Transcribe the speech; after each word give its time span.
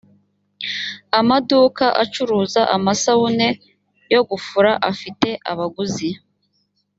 amaduka 1.19 1.85
acuruza 2.03 2.61
amasabune 2.75 3.47
yo 4.13 4.21
gufura 4.29 4.71
afite 4.91 5.29
abaguzi 5.51 6.09